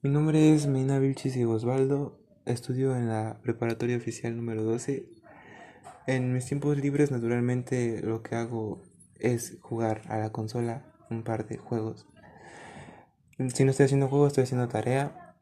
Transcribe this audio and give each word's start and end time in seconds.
Mi 0.00 0.10
nombre 0.10 0.54
es 0.54 0.68
Meina 0.68 1.00
Vilchis 1.00 1.36
y 1.36 1.44
Osvaldo. 1.44 2.20
Estudio 2.46 2.94
en 2.94 3.08
la 3.08 3.40
preparatoria 3.42 3.96
oficial 3.96 4.36
número 4.36 4.62
12. 4.62 5.08
En 6.06 6.32
mis 6.32 6.46
tiempos 6.46 6.78
libres, 6.78 7.10
naturalmente, 7.10 8.00
lo 8.02 8.22
que 8.22 8.36
hago 8.36 8.80
es 9.16 9.58
jugar 9.60 10.02
a 10.06 10.18
la 10.18 10.30
consola 10.30 10.84
un 11.10 11.24
par 11.24 11.48
de 11.48 11.56
juegos. 11.56 12.06
Si 13.52 13.64
no 13.64 13.72
estoy 13.72 13.86
haciendo 13.86 14.06
juegos, 14.06 14.28
estoy 14.28 14.44
haciendo 14.44 14.68
tarea. 14.68 15.34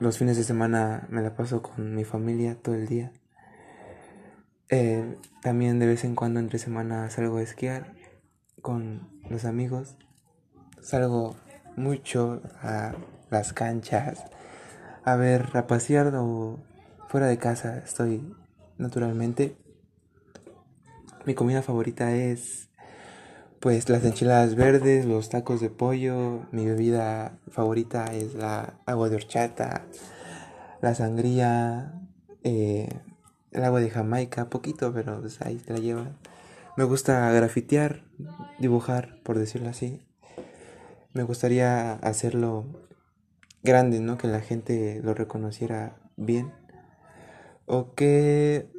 Los 0.00 0.16
fines 0.16 0.38
de 0.38 0.44
semana 0.44 1.06
me 1.10 1.20
la 1.20 1.36
paso 1.36 1.60
con 1.60 1.94
mi 1.94 2.04
familia 2.04 2.56
todo 2.62 2.74
el 2.74 2.86
día. 2.86 3.12
Eh, 4.70 5.18
también 5.42 5.78
de 5.78 5.86
vez 5.86 6.04
en 6.04 6.14
cuando 6.14 6.40
entre 6.40 6.58
semana 6.58 7.10
salgo 7.10 7.36
a 7.36 7.42
esquiar 7.42 7.92
con 8.62 9.06
los 9.28 9.44
amigos. 9.44 9.98
Salgo 10.80 11.36
mucho 11.76 12.40
a 12.62 12.94
las 13.34 13.52
canchas, 13.52 14.24
a 15.04 15.16
ver, 15.16 15.50
a 15.54 15.66
pasear 15.66 16.14
o 16.14 16.58
fuera 17.08 17.26
de 17.26 17.36
casa 17.36 17.78
estoy 17.78 18.22
naturalmente. 18.78 19.56
Mi 21.26 21.34
comida 21.34 21.62
favorita 21.62 22.14
es 22.14 22.68
pues 23.60 23.88
las 23.88 24.04
enchiladas 24.04 24.54
verdes, 24.54 25.04
los 25.04 25.30
tacos 25.30 25.60
de 25.60 25.70
pollo, 25.70 26.46
mi 26.52 26.66
bebida 26.66 27.38
favorita 27.50 28.12
es 28.12 28.34
la 28.34 28.74
agua 28.86 29.08
de 29.08 29.16
horchata, 29.16 29.86
la 30.80 30.94
sangría, 30.94 31.94
eh, 32.42 32.88
el 33.52 33.64
agua 33.64 33.80
de 33.80 33.90
Jamaica, 33.90 34.50
poquito, 34.50 34.92
pero 34.92 35.20
pues 35.20 35.40
ahí 35.40 35.58
se 35.58 35.72
la 35.72 35.78
llevan. 35.78 36.16
Me 36.76 36.84
gusta 36.84 37.30
grafitear, 37.32 38.04
dibujar, 38.58 39.18
por 39.22 39.38
decirlo 39.38 39.70
así. 39.70 40.02
Me 41.14 41.22
gustaría 41.22 41.94
hacerlo 41.94 42.66
grande, 43.64 43.98
¿no? 43.98 44.18
Que 44.18 44.28
la 44.28 44.40
gente 44.40 45.00
lo 45.02 45.14
reconociera 45.14 45.96
bien. 46.16 46.52
O 47.66 47.94
que, 47.94 48.70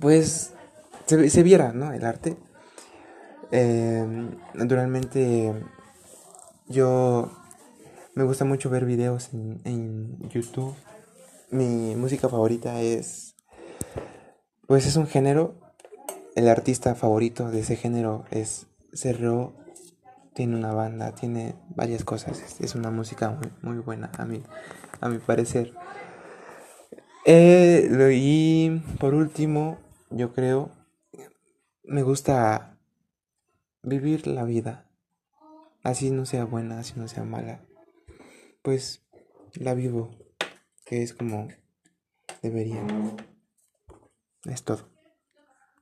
pues, 0.00 0.54
se, 1.06 1.42
viera, 1.42 1.72
¿no? 1.72 1.92
El 1.92 2.04
arte. 2.04 2.36
Em, 3.52 4.36
naturalmente, 4.54 5.52
yo 6.66 7.30
me 8.14 8.24
gusta 8.24 8.44
mucho 8.44 8.70
ver 8.70 8.86
videos 8.86 9.32
en, 9.34 9.60
en 9.64 10.28
YouTube. 10.30 10.74
Mi 11.50 11.94
música 11.94 12.28
favorita 12.28 12.80
es, 12.80 13.36
pues 14.66 14.86
es 14.86 14.96
un 14.96 15.06
género. 15.06 15.60
El 16.34 16.48
artista 16.48 16.94
favorito 16.94 17.50
de 17.50 17.60
ese 17.60 17.76
género 17.76 18.24
es 18.30 18.66
Cerro 18.92 19.63
tiene 20.34 20.56
una 20.56 20.72
banda, 20.72 21.14
tiene 21.14 21.54
varias 21.74 22.04
cosas. 22.04 22.60
Es, 22.60 22.74
una 22.74 22.90
música 22.90 23.30
muy, 23.30 23.52
muy 23.62 23.82
buena 23.82 24.10
a 24.18 24.24
mí, 24.24 24.42
a 25.00 25.08
mi 25.08 25.18
parecer. 25.18 25.72
Eh, 27.24 28.10
y 28.14 28.70
por 28.98 29.14
último, 29.14 29.78
yo 30.10 30.32
creo, 30.32 30.70
me 31.84 32.02
gusta 32.02 32.78
vivir 33.82 34.26
la 34.26 34.44
vida. 34.44 34.90
Así 35.82 36.10
no 36.10 36.26
sea 36.26 36.44
buena, 36.44 36.80
así 36.80 36.94
no 36.96 37.08
sea 37.08 37.24
mala. 37.24 37.60
Pues 38.62 39.06
la 39.54 39.74
vivo, 39.74 40.10
que 40.84 41.02
es 41.02 41.12
como 41.14 41.48
debería. 42.42 42.84
Es 44.44 44.64
todo. 44.64 44.93